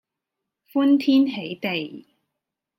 [0.71, 2.07] 歡天喜地